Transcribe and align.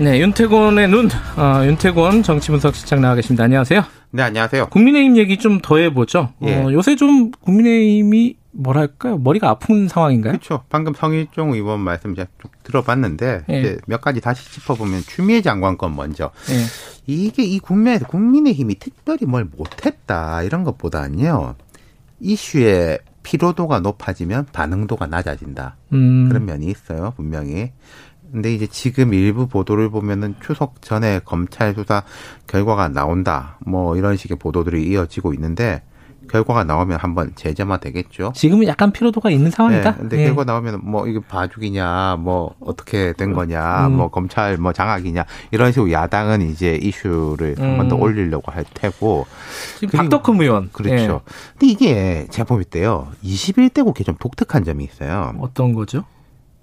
네, 0.00 0.20
윤태곤의 0.20 0.88
눈, 0.88 1.08
어, 1.36 1.64
윤태곤 1.64 2.22
정치분석 2.22 2.74
실장 2.76 3.00
나와 3.00 3.16
계십니다. 3.16 3.44
안녕하세요. 3.44 3.82
네, 4.12 4.22
안녕하세요. 4.22 4.68
국민의힘 4.68 5.16
얘기 5.16 5.38
좀 5.38 5.60
더 5.60 5.76
해보죠. 5.78 6.32
예. 6.42 6.54
어, 6.54 6.72
요새 6.72 6.94
좀 6.94 7.32
국민의힘이 7.32 8.36
뭐랄까요? 8.52 9.18
머리가 9.18 9.50
아픈 9.50 9.88
상황인가요? 9.88 10.32
그렇죠. 10.32 10.62
방금 10.68 10.94
성일종 10.94 11.52
의원 11.52 11.80
말씀 11.80 12.14
제가 12.14 12.28
쭉 12.40 12.50
들어봤는데 12.62 13.44
예. 13.50 13.58
이제 13.60 13.78
몇 13.86 14.00
가지 14.00 14.20
다시 14.20 14.50
짚어보면 14.52 15.02
추미애 15.02 15.42
장관 15.42 15.76
건 15.76 15.96
먼저 15.96 16.30
예. 16.50 16.54
이게 17.06 17.42
이 17.42 17.58
국면에서 17.58 18.06
국민의힘이 18.06 18.76
특별히 18.76 19.26
뭘 19.26 19.44
못했다 19.56 20.42
이런 20.42 20.64
것보다는요 20.64 21.54
이슈의 22.20 23.00
피로도가 23.22 23.80
높아지면 23.80 24.46
반응도가 24.52 25.06
낮아진다 25.06 25.76
음, 25.92 26.28
그런 26.28 26.44
면이 26.46 26.66
있어요 26.66 27.12
분명히. 27.16 27.72
근데 28.30 28.52
이제 28.52 28.66
지금 28.66 29.14
일부 29.14 29.46
보도를 29.46 29.90
보면은 29.90 30.34
추석 30.40 30.82
전에 30.82 31.20
검찰 31.24 31.74
수사 31.74 32.02
결과가 32.46 32.88
나온다 32.88 33.58
뭐 33.60 33.96
이런 33.96 34.16
식의 34.16 34.38
보도들이 34.38 34.86
이어지고 34.88 35.32
있는데 35.34 35.82
결과가 36.28 36.64
나오면 36.64 36.98
한번 36.98 37.32
재점화 37.34 37.78
되겠죠. 37.78 38.32
지금은 38.34 38.66
약간 38.66 38.92
피로도가 38.92 39.30
있는 39.30 39.50
상황이다. 39.50 39.90
네, 39.92 39.96
근데 39.98 40.18
예. 40.20 40.24
결과 40.26 40.44
나오면 40.44 40.80
뭐 40.84 41.06
이게 41.08 41.18
봐주기냐, 41.20 42.16
뭐 42.20 42.54
어떻게 42.60 43.12
된 43.14 43.32
거냐, 43.32 43.86
음. 43.86 43.96
뭐 43.96 44.08
검찰 44.08 44.56
뭐 44.58 44.72
장악이냐 44.72 45.24
이런 45.50 45.72
식으로 45.72 45.90
야당은 45.90 46.42
이제 46.42 46.78
이슈를 46.80 47.56
한번더 47.58 47.96
음. 47.96 48.02
올리려고 48.02 48.52
할 48.52 48.64
테고. 48.74 49.26
박덕흠 49.90 50.40
의원. 50.42 50.68
그렇죠. 50.72 51.22
예. 51.24 51.32
근데 51.58 51.66
이게 51.66 52.26
제가 52.30 52.54
볼 52.54 52.64
때요, 52.64 53.08
21대 53.24 53.84
국회 53.84 54.04
좀 54.04 54.14
독특한 54.18 54.64
점이 54.64 54.84
있어요. 54.84 55.32
어떤 55.40 55.72
거죠? 55.72 56.04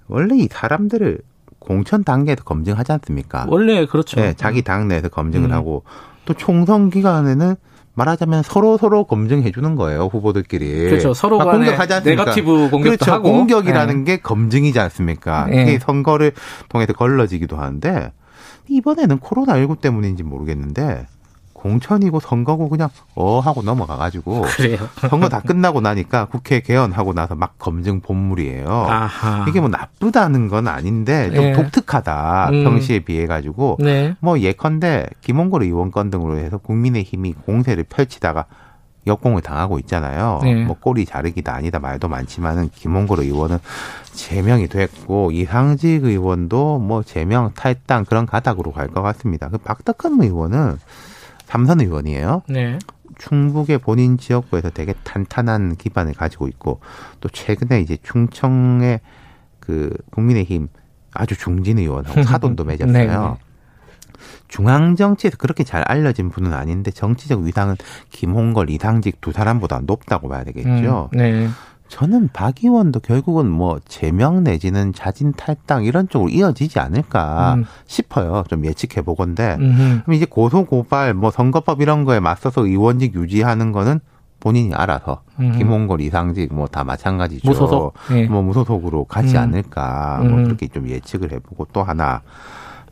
원래 0.07 0.35
이 0.37 0.47
사람들을 0.51 1.19
공천 1.65 2.03
단계에서 2.03 2.43
검증하지 2.43 2.91
않습니까? 2.93 3.45
원래 3.49 3.85
그렇죠. 3.85 4.19
네, 4.19 4.33
자기 4.35 4.61
당 4.61 4.87
내에서 4.87 5.09
검증을 5.09 5.49
음. 5.49 5.53
하고 5.53 5.83
또 6.25 6.33
총선 6.33 6.89
기간에는 6.89 7.55
말하자면 7.95 8.43
서로 8.43 8.77
서로 8.77 9.05
검증해 9.05 9.51
주는 9.51 9.75
거예요 9.75 10.09
후보들끼리. 10.11 10.89
그렇죠. 10.89 11.13
서로 11.13 11.37
막 11.37 11.45
간에 11.45 11.65
공격하지 11.65 11.93
않습니까? 11.93 12.23
네거티브 12.23 12.69
공격도 12.69 12.81
그렇죠. 12.81 13.11
하고. 13.11 13.31
공격이라는 13.31 14.03
게 14.03 14.17
검증이지 14.17 14.79
않습니까? 14.79 15.47
예. 15.51 15.61
이게 15.61 15.79
선거를 15.79 16.33
통해서 16.69 16.93
걸러지기도 16.93 17.57
하는데 17.57 18.11
이번에는 18.67 19.19
코로나 19.19 19.57
19 19.57 19.77
때문인지 19.77 20.23
모르겠는데 20.23 21.07
공천이고 21.65 22.19
선거고 22.19 22.69
그냥 22.69 22.89
어 23.15 23.39
하고 23.39 23.63
넘어가 23.63 23.95
가지고 23.97 24.43
그래요. 24.55 24.77
선거 25.09 25.29
다 25.29 25.39
끝나고 25.39 25.81
나니까 25.81 26.25
국회 26.25 26.59
개헌하고 26.59 27.13
나서 27.13 27.33
막 27.33 27.57
검증 27.57 28.01
본물이에요. 28.01 28.69
아하. 28.69 29.45
이게 29.49 29.59
뭐 29.59 29.69
나쁘다는 29.69 30.47
건 30.47 30.67
아닌데 30.67 31.31
좀 31.33 31.43
예. 31.43 31.53
독특하다 31.53 32.49
음. 32.51 32.63
평시에 32.63 32.99
비해 32.99 33.25
가지고 33.25 33.77
네. 33.79 34.15
뭐 34.19 34.39
예컨대 34.39 35.07
김홍걸 35.21 35.63
의원 35.63 35.89
건 35.89 36.11
등으로 36.11 36.37
해서 36.37 36.59
국민의힘이 36.59 37.33
공세를 37.33 37.85
펼치다가 37.85 38.45
역공을 39.07 39.41
당하고 39.41 39.79
있잖아요. 39.79 40.41
네. 40.43 40.65
뭐 40.65 40.75
꼬리 40.79 41.05
자르기다 41.05 41.53
아니다 41.53 41.79
말도 41.79 42.07
많지만은 42.07 42.69
김홍걸 42.75 43.21
의원은 43.21 43.57
제명이 44.13 44.67
됐고 44.67 45.31
이상직 45.31 46.03
의원도 46.05 46.77
뭐 46.79 47.01
제명 47.01 47.51
탈당 47.55 48.05
그런 48.05 48.27
가닥으로 48.27 48.71
갈 48.71 48.87
것 48.87 49.01
같습니다. 49.01 49.49
그 49.49 49.57
박덕흠 49.57 50.21
의원은 50.21 50.77
삼선 51.45 51.81
의원이에요. 51.81 52.43
네. 52.49 52.79
충북의 53.17 53.77
본인 53.79 54.17
지역구에서 54.17 54.71
되게 54.71 54.93
탄탄한 55.03 55.77
기반을 55.77 56.13
가지고 56.13 56.47
있고 56.47 56.79
또 57.21 57.29
최근에 57.29 57.79
이제 57.81 57.97
충청의 58.03 58.99
그 59.59 59.95
국민의힘 60.11 60.67
아주 61.13 61.37
중진 61.37 61.79
의원하고 61.79 62.21
사돈도 62.23 62.65
맺었어요. 62.65 62.91
네, 62.91 63.07
네. 63.07 63.35
중앙 64.47 64.95
정치에서 64.95 65.37
그렇게 65.37 65.63
잘 65.63 65.81
알려진 65.83 66.29
분은 66.29 66.53
아닌데 66.53 66.91
정치적 66.91 67.41
위상은 67.41 67.75
김홍걸, 68.11 68.69
이상직 68.69 69.21
두 69.21 69.31
사람보다 69.31 69.81
높다고 69.85 70.29
봐야 70.29 70.43
되겠죠. 70.43 71.09
음, 71.13 71.17
네. 71.17 71.47
저는 71.87 72.29
박 72.33 72.55
의원도 72.63 72.99
결국은 73.01 73.49
뭐 73.49 73.79
제명 73.87 74.43
내지는 74.43 74.91
자진 74.93 75.31
탈당 75.33 75.83
이런 75.85 76.09
쪽으로 76.09 76.29
이어지지 76.29 76.79
않을까 76.79 77.55
음. 77.55 77.65
싶어요. 77.85 78.43
좀 78.49 78.65
예측해 78.65 79.03
보건데. 79.03 79.55
그럼 79.57 80.13
이제 80.13 80.25
고소 80.25 80.65
고발 80.65 81.13
뭐 81.13 81.29
선거법 81.31 81.81
이런 81.81 82.03
거에 82.03 82.19
맞서서 82.19 82.65
의원직 82.65 83.13
유지하는 83.15 83.71
거는 83.71 83.99
본인이 84.39 84.73
알아서 84.73 85.21
음. 85.39 85.53
김홍걸 85.57 86.01
이상직 86.01 86.53
뭐 86.53 86.67
다 86.67 86.83
마찬가지죠. 86.83 87.47
무소속. 87.47 87.93
예. 88.11 88.25
뭐 88.27 88.41
무소속으로 88.41 89.05
가지 89.05 89.35
음. 89.37 89.41
않을까 89.43 90.19
뭐 90.23 90.39
음. 90.39 90.43
그렇게 90.43 90.67
좀 90.67 90.87
예측을 90.89 91.31
해보고 91.31 91.67
또 91.71 91.83
하나 91.83 92.21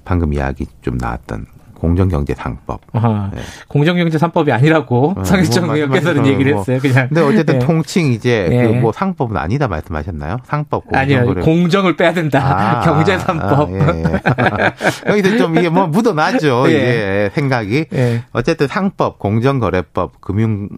방금 0.06 0.34
이야기 0.34 0.66
좀 0.82 0.98
나왔던 0.98 1.46
공정경제 1.76 2.34
상법. 2.36 2.82
아하. 2.94 3.30
네. 3.34 3.42
공정경제 3.68 4.18
3법이 4.18 4.52
아니라고 4.52 5.14
어, 5.18 5.24
상일정 5.24 5.66
뭐 5.66 5.76
의원께서는 5.76 6.26
얘기를 6.28 6.54
뭐. 6.54 6.62
했어요. 6.62 6.80
그냥. 6.80 7.08
근데 7.10 7.22
어쨌든 7.22 7.56
예. 7.56 7.60
통칭 7.66 8.14
이제 8.14 8.48
예. 8.52 8.68
그뭐 8.80 8.92
상법은 8.92 9.38
아니다 9.38 9.68
말씀하셨나요? 9.68 10.38
상법 10.46 10.84
아니요, 10.94 11.18
공정거래. 11.20 11.46
공정을 11.46 11.96
빼야 11.96 12.14
된다. 12.14 12.40
아, 12.40 12.80
경제 12.86 13.14
아, 13.14 13.18
3법. 13.18 13.72
예, 13.74 15.08
예. 15.08 15.12
여기서 15.12 15.38
좀 15.38 15.58
이게 15.58 15.70
뭐 15.70 15.88
묻어나죠. 15.88 16.66
예. 16.68 16.72
이제 16.72 17.32
생각이. 17.34 17.86
예. 17.94 18.24
어쨌든 18.32 18.68
상법, 18.68 19.20
공정거래법, 19.20 20.22
금융 20.22 20.70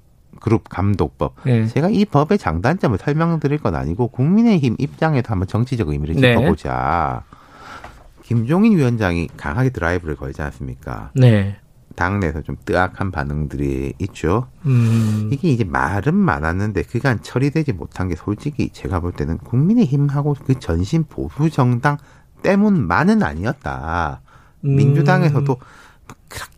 그룹 0.42 0.70
감독법. 0.70 1.36
예. 1.48 1.66
제가 1.66 1.90
이 1.90 2.06
법의 2.06 2.38
장단점을 2.38 2.98
설명드릴 3.00 3.58
건 3.58 3.76
아니고 3.76 4.10
국민의힘 4.10 4.76
입장에서 4.78 5.26
한번 5.30 5.48
정치적 5.48 5.90
의미를 5.90 6.16
네. 6.16 6.36
짚어보자. 6.36 7.24
김종인 8.26 8.76
위원장이 8.76 9.30
강하게 9.38 9.70
드라이브를 9.70 10.16
걸지 10.16 10.42
않습니까? 10.42 11.12
네. 11.14 11.58
당내에서 11.96 12.42
좀 12.42 12.58
뜨악한 12.66 13.12
반응들이 13.12 13.94
있죠. 14.00 14.48
음. 14.66 15.30
이게 15.32 15.50
이제 15.50 15.64
말은 15.64 16.16
많았는데 16.16 16.82
그간 16.84 17.22
처리되지 17.22 17.74
못한 17.74 18.10
게 18.10 18.16
솔직히 18.16 18.70
제가 18.70 19.00
볼 19.00 19.12
때는 19.12 19.38
국민의힘하고 19.38 20.36
그 20.44 20.60
전신 20.60 21.04
보수 21.04 21.52
정당 21.52 21.98
때문만은 22.42 23.22
아니었다. 23.22 24.22
음. 24.66 24.76
민주당에서도 24.76 25.58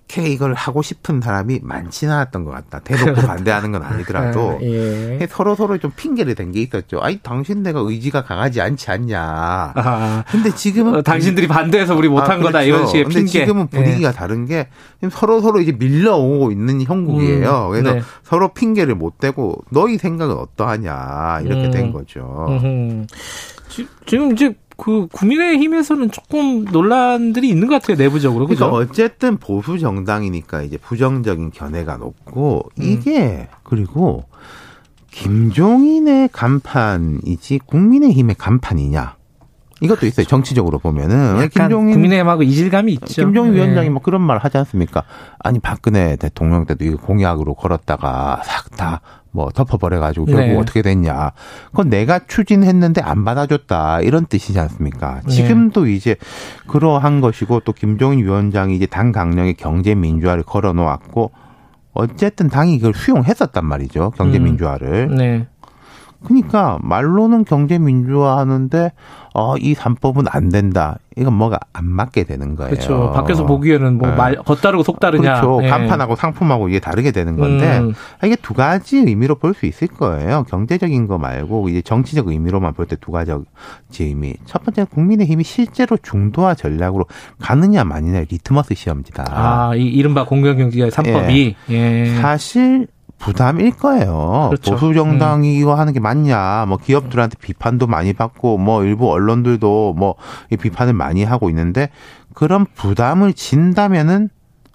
그렇게 0.10 0.30
이걸 0.32 0.54
하고 0.54 0.82
싶은 0.82 1.20
사람이 1.22 1.60
많지는 1.64 2.14
않았던 2.14 2.46
것 2.46 2.52
같다. 2.52 2.80
대놓고 2.80 3.22
반대하는 3.28 3.72
건 3.74 3.84
아니더라도 3.84 4.52
아, 4.58 4.64
예. 4.64 5.28
서로 5.30 5.54
서로 5.56 5.78
좀 5.78 5.92
핑계를 5.96 6.34
댄 6.36 6.48
게 6.52 6.62
있었죠. 6.62 7.00
아니 7.02 7.18
당신네가 7.18 7.82
의지가 7.82 8.24
강하지 8.24 8.62
않지 8.62 8.90
않냐. 8.90 9.20
아, 9.76 10.24
근데 10.32 10.50
지금은 10.56 10.96
어, 10.96 11.02
당신들이 11.02 11.48
반대해서 11.48 11.94
우리 11.94 12.08
못한 12.08 12.40
아, 12.40 12.44
거다 12.44 12.64
그렇죠. 12.64 12.66
이런 12.68 12.88
식의 12.88 13.04
근데 13.04 13.16
핑계. 13.18 13.32
지금은 13.42 13.68
분위기가 13.68 14.14
다른 14.14 14.46
게 14.46 14.70
서로 15.12 15.42
서로 15.42 15.60
이제 15.60 15.74
밀려오고 15.74 16.52
있는 16.52 16.82
형국이에요. 16.82 17.66
음, 17.68 17.72
그래서 17.72 17.94
네. 17.96 18.02
서로 18.24 18.54
핑계를 18.54 18.96
못 18.96 19.18
대고 19.20 19.58
너희 19.72 19.98
생각은 19.98 20.36
어떠하냐 20.38 21.42
이렇게 21.44 21.66
음. 21.66 21.72
된 21.72 21.92
거죠. 21.92 22.46
음흠. 22.48 23.06
지- 23.68 23.88
지금 24.06 24.32
이제 24.32 24.56
그 24.78 25.08
국민의힘에서는 25.12 26.12
조금 26.12 26.66
논란들이 26.66 27.50
있는 27.50 27.68
것 27.68 27.82
같아요 27.82 27.98
내부적으로 27.98 28.48
그죠? 28.48 28.70
그러니까 28.70 28.92
어쨌든 28.92 29.38
보수 29.38 29.80
정당이니까 29.80 30.62
이제 30.62 30.78
부정적인 30.78 31.52
견해가 31.52 31.98
높고 31.98 32.70
음. 32.80 32.84
이게 32.84 33.48
그리고 33.64 34.26
김종인의 35.12 36.30
간판이지 36.32 37.60
국민의힘의 37.66 38.36
간판이냐 38.36 39.18
이것도 39.82 40.08
있어요. 40.08 40.26
정치적으로 40.26 40.80
보면은 40.80 41.50
김종인 41.50 41.94
국민의힘하고 41.94 42.44
이질감이 42.44 42.94
있죠. 42.94 43.26
김종인 43.26 43.52
네. 43.52 43.58
위원장이 43.58 43.90
뭐 43.90 44.02
그런 44.02 44.22
말 44.22 44.38
하지 44.38 44.58
않습니까? 44.58 45.04
아니 45.40 45.60
박근혜 45.60 46.16
대통령 46.16 46.66
때도 46.66 46.86
이거 46.86 46.98
공약으로 46.98 47.54
걸었다가 47.54 48.42
싹 48.44 48.68
다 48.78 49.02
뭐 49.38 49.52
덮어버려가지고 49.52 50.26
결국 50.26 50.48
네. 50.48 50.58
어떻게 50.58 50.82
됐냐? 50.82 51.32
그건 51.70 51.90
내가 51.90 52.20
추진했는데 52.28 53.02
안 53.02 53.24
받아줬다 53.24 54.02
이런 54.02 54.26
뜻이지 54.26 54.60
않습니까? 54.60 55.22
네. 55.28 55.32
지금도 55.32 55.86
이제 55.86 56.16
그러한 56.66 57.22
것이고 57.22 57.60
또 57.60 57.72
김종인 57.72 58.26
위원장이 58.26 58.76
이제 58.76 58.88
당 58.88 59.12
강령의 59.12 59.54
경제 59.54 59.94
민주화를 59.94 60.42
걸어놓았고 60.42 61.32
어쨌든 61.94 62.50
당이 62.50 62.74
이걸 62.74 62.96
수용했었단 62.96 63.64
말이죠 63.64 64.12
경제 64.18 64.40
음. 64.40 64.46
민주화를. 64.46 65.16
네. 65.16 65.48
그러니까 66.24 66.80
말로는 66.82 67.46
경제 67.46 67.78
민주화 67.78 68.38
하는데 68.40 68.92
어, 69.34 69.56
이 69.58 69.76
3법은 69.76 70.26
안 70.32 70.50
된다. 70.50 70.98
이건 71.16 71.34
뭐가 71.34 71.60
안 71.74 71.86
맞게 71.86 72.24
되는 72.24 72.56
거예요. 72.56 72.72
그렇죠. 72.72 73.12
밖에서 73.14 73.46
보기에는 73.46 73.98
뭐 74.00 74.10
네. 74.10 74.16
말 74.16 74.36
겉다르고 74.36 74.84
속다르냐. 74.84 75.42
그렇죠. 75.42 75.64
예. 75.64 75.70
간판하고 75.70 76.16
상품하고 76.16 76.70
이게 76.70 76.80
다르게 76.80 77.12
되는 77.12 77.38
건데 77.38 77.78
음. 77.80 77.94
이게 78.24 78.36
두 78.36 78.54
가지 78.56 78.98
의미로 78.98 79.36
볼 79.36 79.54
수 79.54 79.66
있을 79.68 79.88
거예요. 79.88 80.44
경제적인 80.50 81.08
거 81.08 81.18
말고 81.18 81.70
이제 81.70 81.82
정치적 81.82 82.28
의미로만 82.30 82.74
볼 82.74 82.88
때 82.88 82.96
두 82.96 83.12
가지 83.12 83.32
의미. 84.00 84.34
첫 84.46 84.64
번째 84.64 84.86
국민의 84.86 85.28
힘이 85.28 85.44
실제로 85.44 85.98
중도화 85.98 86.56
전략으로 86.56 87.06
가느냐 87.40 87.84
마느냐 87.84 88.22
리트머스 88.30 88.74
시험지다. 88.76 89.26
아, 89.30 89.76
이 89.76 89.84
이른바 89.86 90.26
공정경제 90.26 90.90
3법이 90.90 91.54
예. 91.70 92.16
사실 92.22 92.88
부담일 93.20 93.72
거예요. 93.72 94.48
그렇죠. 94.50 94.72
보수 94.72 94.94
정당이 94.94 95.58
이거 95.58 95.76
하는 95.76 95.94
게 95.94 96.00
맞냐? 96.00 96.66
뭐 96.68 96.78
기업들한테 96.78 97.38
비판도 97.40 97.88
많이 97.88 98.14
받고 98.14 98.58
뭐 98.58 98.84
일부 98.84 99.12
언론들도 99.12 99.94
뭐이 99.94 100.58
비판을 100.62 100.94
많이 100.94 101.24
하고 101.24 101.50
있는데 101.50 101.90
그런 102.34 102.66
부담을 102.76 103.34
진다면은 103.34 104.30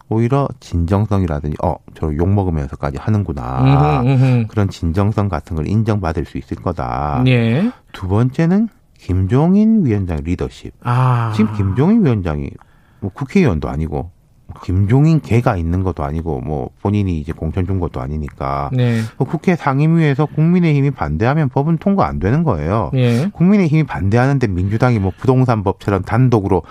오히려 0.09 0.47
진정성이라든지 0.61 1.57
어저 1.63 2.15
욕 2.17 2.29
먹으면서까지 2.29 2.99
하는구나. 2.99 4.03
음흠, 4.03 4.09
음흠. 4.09 4.47
그런 4.49 4.69
진정성 4.69 5.29
같은 5.29 5.57
걸 5.57 5.67
인정받을 5.67 6.27
수 6.27 6.37
있을 6.37 6.59
거다. 6.59 7.23
예. 7.29 7.71
두 7.93 8.09
번째는 8.09 8.69
김종인 8.99 9.87
위원장 9.87 10.19
리더십. 10.23 10.75
아. 10.83 11.33
지금 11.35 11.55
김종인 11.55 12.05
위원장이 12.05 12.51
뭐 13.01 13.11
국회의원도 13.13 13.69
아니고 13.69 14.11
김종인 14.63 15.21
개가 15.21 15.57
있는 15.57 15.83
것도 15.83 16.05
아니고 16.05 16.41
뭐 16.41 16.71
본인이 16.83 17.19
이제 17.19 17.33
공천 17.33 17.67
준 17.67 17.81
것도 17.81 18.01
아니니까 18.01 18.71
네. 18.73 19.01
그 19.19 19.25
국회 19.25 19.57
상임위에서 19.57 20.27
국민의힘이 20.27 20.91
반대하면 20.91 21.49
법은 21.49 21.79
통과 21.79 22.07
안 22.07 22.19
되는 22.19 22.45
거예요. 22.45 22.91
예. 22.95 23.29
국민의힘이 23.33 23.85
반대하는데 23.85 24.47
민주당이 24.47 24.99
뭐 24.99 25.13
부동산법처럼 25.17 26.03
단독으로 26.03 26.63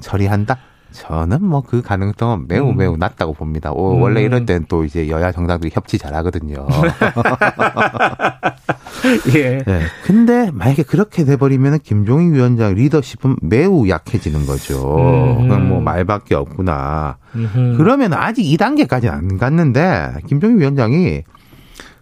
처리한다? 0.00 0.58
저는 0.92 1.44
뭐 1.44 1.62
그 1.62 1.82
가능성은 1.82 2.48
매우 2.48 2.70
음. 2.70 2.76
매우 2.76 2.96
낮다고 2.96 3.34
봅니다. 3.34 3.70
오, 3.72 3.94
음. 3.94 4.02
원래 4.02 4.22
이럴 4.22 4.44
땐 4.44 4.66
또 4.68 4.84
이제 4.84 5.08
여야 5.08 5.30
정당들이 5.30 5.70
협치 5.72 5.98
잘하거든요. 5.98 6.66
예. 9.34 9.62
네. 9.66 9.80
근데 10.04 10.50
만약에 10.52 10.82
그렇게 10.82 11.24
돼버리면 11.24 11.80
김종인 11.80 12.34
위원장 12.34 12.74
리더십은 12.74 13.36
매우 13.42 13.88
약해지는 13.88 14.46
거죠. 14.46 14.96
음. 15.38 15.42
그건 15.42 15.68
뭐 15.68 15.80
말밖에 15.80 16.34
없구나. 16.34 17.18
음흠. 17.34 17.76
그러면 17.78 18.12
아직 18.12 18.42
2단계까지는 18.42 19.10
안 19.10 19.38
갔는데 19.38 20.14
김종인 20.26 20.60
위원장이 20.60 21.22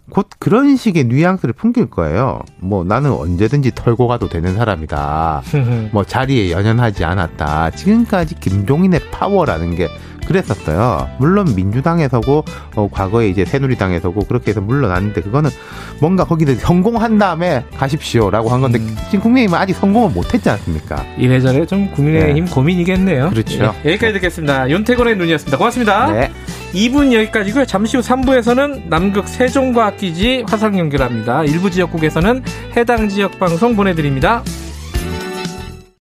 곧 0.09 0.27
그런 0.39 0.75
식의 0.75 1.05
뉘앙스를 1.05 1.53
풍길 1.53 1.89
거예요. 1.89 2.41
뭐 2.57 2.83
나는 2.83 3.11
언제든지 3.11 3.71
털고 3.75 4.07
가도 4.07 4.29
되는 4.29 4.55
사람이다. 4.55 5.43
뭐 5.91 6.03
자리에 6.03 6.51
연연하지 6.51 7.03
않았다. 7.05 7.71
지금까지 7.71 8.35
김종인의 8.35 9.01
파워라는 9.11 9.75
게 9.75 9.87
그랬었어요. 10.29 11.09
물론 11.17 11.55
민주당에서고 11.55 12.45
어, 12.75 12.89
과거에 12.91 13.29
이제 13.29 13.45
새누리당에서고 13.45 14.25
그렇게 14.25 14.51
해서 14.51 14.61
물러났는데 14.61 15.21
그거는 15.21 15.49
뭔가 15.99 16.23
거기서 16.23 16.53
성공한 16.55 17.17
다음에 17.17 17.65
가십시오라고 17.77 18.49
한 18.49 18.61
건데 18.61 18.77
음. 18.77 18.95
지금 19.05 19.21
국민의힘은 19.21 19.59
아직 19.59 19.73
성공을 19.73 20.11
못했지 20.11 20.49
않습니까? 20.51 21.03
이래저래 21.17 21.65
좀 21.65 21.91
국민의힘 21.91 22.45
고민이겠네요. 22.45 23.31
그렇죠. 23.31 23.73
예, 23.85 23.91
여기까지 23.91 24.13
듣겠습니다. 24.13 24.69
윤태곤의 24.69 25.17
눈이었습니다. 25.17 25.57
고맙습니다. 25.57 26.11
네. 26.11 26.31
2분 26.73 27.13
여기까지고요. 27.13 27.65
잠시 27.65 27.97
후 27.97 28.03
3부에서는 28.03 28.87
남극 28.87 29.27
세종과학기지 29.27 30.45
화상 30.47 30.77
연결합니다. 30.77 31.43
일부 31.43 31.71
지역국에서는 31.71 32.43
해당 32.77 33.09
지역 33.09 33.39
방송 33.39 33.75
보내드립니다. 33.75 34.43